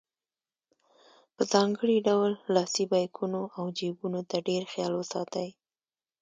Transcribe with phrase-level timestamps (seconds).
[1.35, 5.49] په ځانګړي ډول لاسي بیکونو او جیبونو ته ډېر خیال وساتئ.